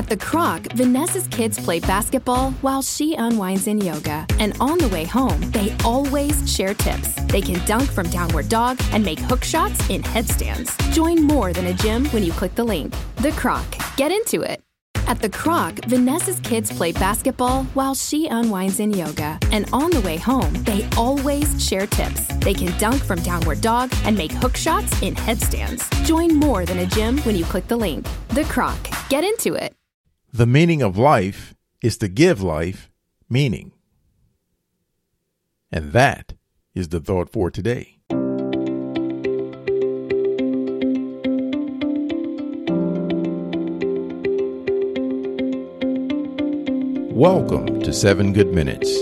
[0.00, 4.26] At the Croc, Vanessa's kids play basketball while she unwinds in yoga.
[4.38, 7.12] And on the way home, they always share tips.
[7.24, 10.74] They can dunk from downward dog and make hook shots in headstands.
[10.92, 12.94] Join more than a gym when you click the link.
[13.16, 13.66] The Croc.
[13.98, 14.62] Get into it.
[15.06, 19.38] At the Croc, Vanessa's kids play basketball while she unwinds in yoga.
[19.52, 22.26] And on the way home, they always share tips.
[22.38, 25.86] They can dunk from downward dog and make hook shots in headstands.
[26.04, 28.08] Join more than a gym when you click the link.
[28.28, 28.78] The Croc.
[29.10, 29.74] Get into it.
[30.32, 32.88] The meaning of life is to give life
[33.28, 33.72] meaning.
[35.72, 36.34] And that
[36.72, 37.98] is the thought for today.
[47.12, 48.96] Welcome to Seven Good Minutes.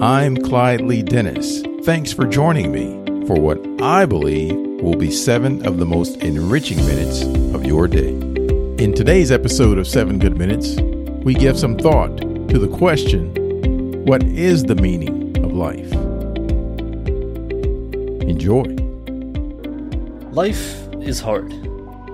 [0.00, 1.64] I'm Clyde Lee Dennis.
[1.82, 6.78] Thanks for joining me for what I believe will be seven of the most enriching
[6.86, 7.22] minutes
[7.56, 8.29] of your day.
[8.80, 10.80] In today's episode of Seven Good Minutes,
[11.22, 13.34] we give some thought to the question
[14.06, 15.92] What is the meaning of life?
[18.22, 18.62] Enjoy.
[20.32, 21.52] Life is hard.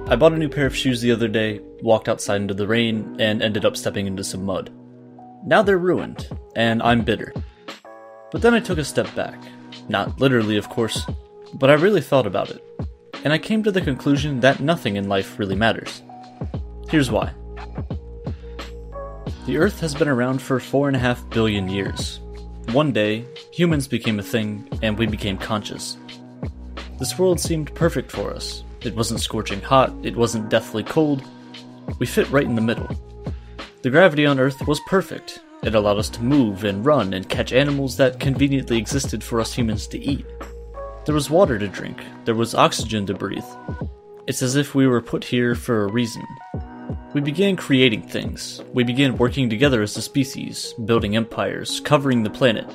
[0.09, 3.15] I bought a new pair of shoes the other day, walked outside into the rain,
[3.21, 4.72] and ended up stepping into some mud.
[5.44, 7.32] Now they're ruined, and I'm bitter.
[8.32, 9.41] But then I took a step back.
[9.88, 11.06] Not literally, of course,
[11.55, 12.60] but I really thought about it.
[13.22, 16.03] And I came to the conclusion that nothing in life really matters.
[16.88, 17.32] Here's why.
[19.47, 22.20] The Earth has been around for four and a half billion years.
[22.72, 25.96] One day, humans became a thing, and we became conscious.
[26.98, 28.64] This world seemed perfect for us.
[28.82, 31.22] It wasn't scorching hot, it wasn't deathly cold.
[31.98, 32.88] We fit right in the middle.
[33.82, 35.41] The gravity on Earth was perfect.
[35.62, 39.52] It allowed us to move and run and catch animals that conveniently existed for us
[39.52, 40.26] humans to eat.
[41.04, 43.44] There was water to drink, there was oxygen to breathe.
[44.26, 46.25] It's as if we were put here for a reason.
[47.16, 48.60] We began creating things.
[48.75, 52.71] We began working together as a species, building empires, covering the planet,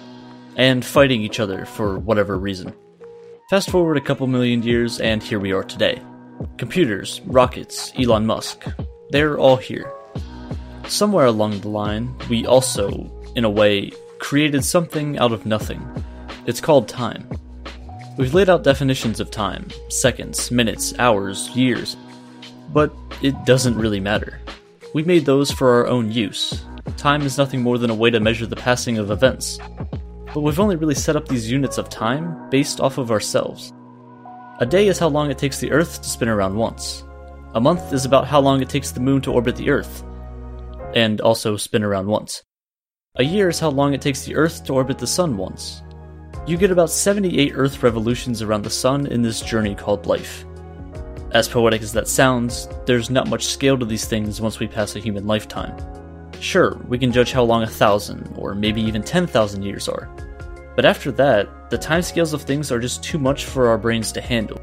[0.55, 2.73] and fighting each other for whatever reason.
[3.51, 6.01] Fast forward a couple million years, and here we are today.
[6.57, 8.65] Computers, rockets, Elon Musk,
[9.11, 9.93] they're all here
[10.87, 15.87] somewhere along the line, we also, in a way, created something out of nothing.
[16.47, 17.29] It's called time.
[18.17, 21.95] We've laid out definitions of time seconds, minutes, hours, years.
[22.73, 24.39] But it doesn't really matter.
[24.93, 26.65] We made those for our own use.
[26.97, 29.59] Time is nothing more than a way to measure the passing of events.
[30.33, 33.73] But we've only really set up these units of time based off of ourselves.
[34.59, 37.03] A day is how long it takes the Earth to spin around once.
[37.53, 40.03] A month is about how long it takes the moon to orbit the Earth,
[40.93, 42.43] and also spin around once.
[43.15, 45.83] A year is how long it takes the Earth to orbit the Sun once.
[46.47, 50.45] You get about 78 Earth revolutions around the Sun in this journey called life.
[51.33, 54.95] As poetic as that sounds, there's not much scale to these things once we pass
[54.95, 55.77] a human lifetime.
[56.41, 60.09] Sure, we can judge how long a thousand, or maybe even 10,000 years are.
[60.75, 64.21] But after that, the timescales of things are just too much for our brains to
[64.21, 64.59] handle.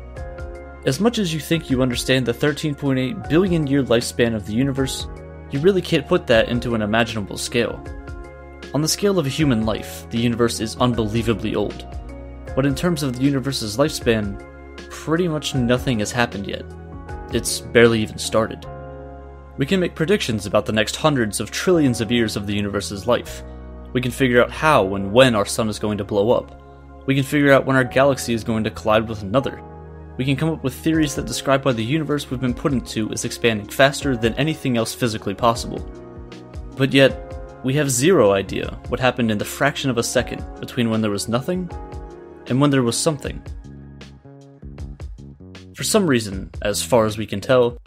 [0.85, 5.07] As much as you think you understand the 13.8 billion year lifespan of the universe,
[5.51, 7.83] you really can't put that into an imaginable scale.
[8.75, 11.87] On the scale of a human life, the universe is unbelievably old.
[12.55, 14.45] But in terms of the universe's lifespan,
[14.91, 16.65] pretty much nothing has happened yet.
[17.33, 18.67] It's barely even started.
[19.59, 23.07] We can make predictions about the next hundreds of trillions of years of the universe's
[23.07, 23.43] life.
[23.93, 26.63] We can figure out how and when our sun is going to blow up.
[27.07, 29.63] We can figure out when our galaxy is going to collide with another.
[30.17, 33.09] We can come up with theories that describe why the universe we've been put into
[33.11, 35.79] is expanding faster than anything else physically possible.
[36.77, 40.91] But yet, we have zero idea what happened in the fraction of a second between
[40.91, 41.69] when there was nothing
[42.47, 43.43] and when there was something.
[45.79, 47.79] For some reason, as far as we can tell,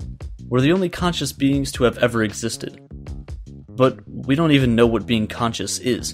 [0.47, 2.79] we're the only conscious beings to have ever existed.
[3.67, 6.13] But we don't even know what being conscious is.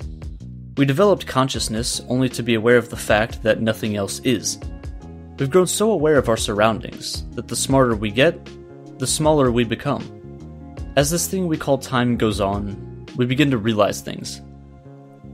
[0.75, 4.57] We developed consciousness only to be aware of the fact that nothing else is.
[5.37, 8.43] We've grown so aware of our surroundings that the smarter we get,
[8.97, 10.01] the smaller we become.
[10.95, 14.41] As this thing we call time goes on, we begin to realize things.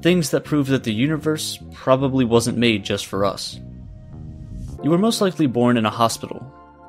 [0.01, 3.61] Things that prove that the universe probably wasn't made just for us.
[4.83, 6.45] You were most likely born in a hospital.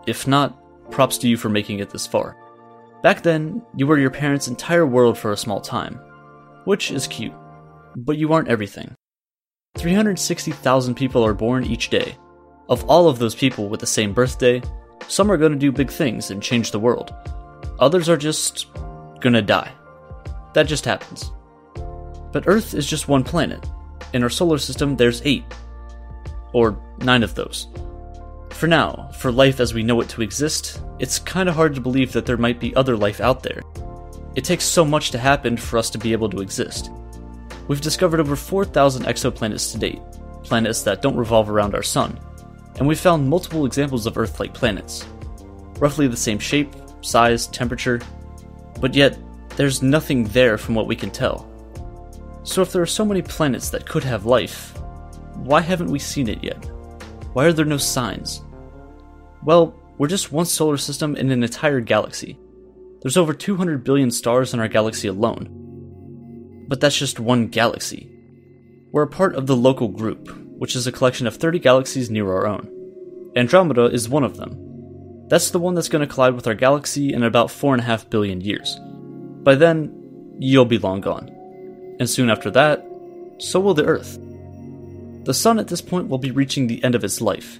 [0.06, 2.36] If not, props to you for making it this far.
[3.02, 6.00] Back then, you were your parents' entire world for a small time,
[6.64, 7.32] which is cute,
[7.96, 8.94] but you aren't everything.
[9.78, 12.16] 360,000 people are born each day.
[12.68, 14.60] Of all of those people with the same birthday,
[15.06, 17.14] some are going to do big things and change the world.
[17.78, 18.66] Others are just
[19.20, 19.70] gonna die.
[20.54, 21.30] That just happens.
[22.32, 23.64] But Earth is just one planet.
[24.12, 25.44] In our solar system, there's eight.
[26.54, 27.68] Or nine of those.
[28.50, 32.12] For now, for life as we know it to exist, it's kinda hard to believe
[32.12, 33.60] that there might be other life out there.
[34.34, 36.90] It takes so much to happen for us to be able to exist.
[37.68, 40.00] We've discovered over 4,000 exoplanets to date,
[40.42, 42.18] planets that don't revolve around our sun,
[42.76, 45.04] and we've found multiple examples of Earth like planets.
[45.78, 48.00] Roughly the same shape, size, temperature,
[48.80, 49.18] but yet
[49.56, 51.48] there's nothing there from what we can tell.
[52.42, 54.78] So, if there are so many planets that could have life,
[55.36, 56.64] why haven't we seen it yet?
[57.32, 58.42] Why are there no signs?
[59.42, 62.38] Well, we're just one solar system in an entire galaxy.
[63.02, 66.64] There's over 200 billion stars in our galaxy alone.
[66.68, 68.10] But that's just one galaxy.
[68.92, 70.28] We're a part of the Local Group,
[70.58, 72.70] which is a collection of 30 galaxies near our own.
[73.36, 75.26] Andromeda is one of them.
[75.28, 78.78] That's the one that's going to collide with our galaxy in about 4.5 billion years.
[79.42, 81.28] By then, you'll be long gone.
[81.98, 82.86] And soon after that,
[83.38, 84.18] so will the Earth.
[85.24, 87.58] The Sun at this point will be reaching the end of its life.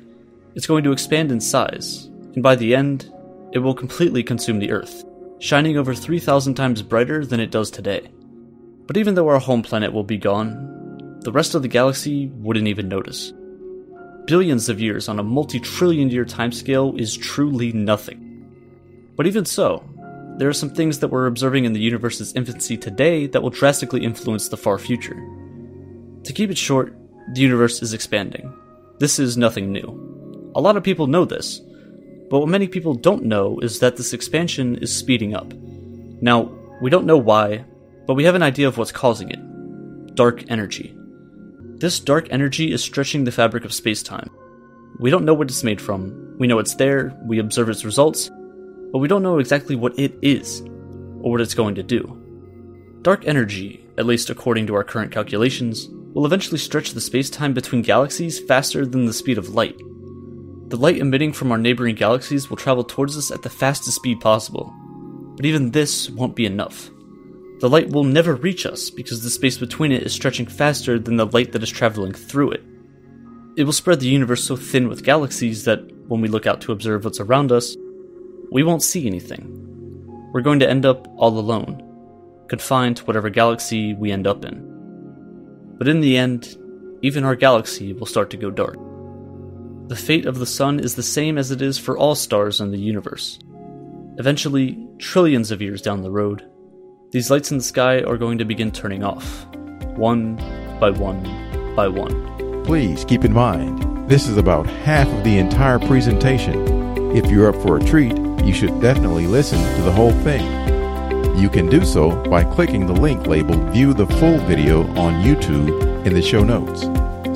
[0.55, 3.11] It's going to expand in size, and by the end,
[3.53, 5.03] it will completely consume the Earth,
[5.39, 8.11] shining over 3,000 times brighter than it does today.
[8.87, 12.69] But even though our home planet will be gone, the rest of the galaxy wouldn't
[12.69, 13.33] even notice.
[14.27, 18.21] Billions of years on a multi trillion year timescale is truly nothing.
[19.17, 19.89] But even so,
[20.37, 24.05] there are some things that we're observing in the universe's infancy today that will drastically
[24.05, 25.17] influence the far future.
[26.25, 26.95] To keep it short,
[27.33, 28.53] the universe is expanding.
[28.99, 30.53] This is nothing new.
[30.55, 31.61] A lot of people know this,
[32.31, 35.53] but what many people don't know is that this expansion is speeding up.
[36.21, 37.65] Now, we don't know why,
[38.07, 39.41] but we have an idea of what's causing it
[40.15, 40.95] dark energy.
[41.79, 44.31] This dark energy is stretching the fabric of space-time.
[45.01, 46.37] We don't know what it's made from.
[46.39, 48.31] We know it's there, we observe its results,
[48.93, 50.61] but we don't know exactly what it is,
[51.21, 53.01] or what it's going to do.
[53.03, 57.83] Dark energy, at least according to our current calculations, will eventually stretch the space-time between
[57.83, 59.77] galaxies faster than the speed of light.
[60.69, 64.21] The light emitting from our neighboring galaxies will travel towards us at the fastest speed
[64.21, 64.73] possible,
[65.37, 66.89] but even this won't be enough.
[67.61, 71.17] The light will never reach us because the space between it is stretching faster than
[71.17, 72.63] the light that is traveling through it.
[73.57, 76.73] It will spread the universe so thin with galaxies that, when we look out to
[76.73, 77.77] observe what's around us,
[78.51, 80.31] we won't see anything.
[80.33, 81.83] We're going to end up all alone,
[82.49, 84.74] confined to whatever galaxy we end up in.
[85.79, 86.57] But in the end,
[87.03, 88.79] even our galaxy will start to go dark.
[89.89, 92.71] The fate of the sun is the same as it is for all stars in
[92.71, 93.39] the universe.
[94.19, 96.49] Eventually, trillions of years down the road,
[97.11, 99.47] these lights in the sky are going to begin turning off,
[99.97, 100.37] one
[100.81, 101.23] by one
[101.77, 102.65] by one.
[102.65, 107.15] Please keep in mind, this is about half of the entire presentation.
[107.15, 110.74] If you're up for a treat, you should definitely listen to the whole thing.
[111.35, 116.07] You can do so by clicking the link labeled View the Full Video on YouTube
[116.07, 116.83] in the show notes.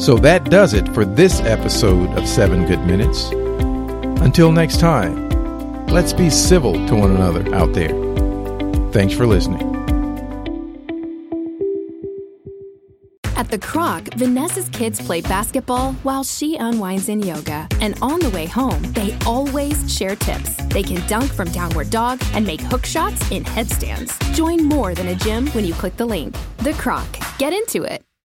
[0.03, 3.31] So that does it for this episode of 7 Good Minutes.
[4.23, 5.29] Until next time,
[5.89, 7.91] let's be civil to one another out there.
[8.93, 9.78] Thanks for listening.
[13.39, 17.69] At the Croc, Vanessa's kids play basketball while she unwinds in yoga.
[17.81, 20.57] And on the way home, they always share tips.
[20.75, 24.19] They can dunk from downward dog and make hook shots in headstands.
[24.33, 26.37] Join more than a gym when you click the link.
[26.65, 27.07] The Croc.
[27.39, 28.08] Get into it.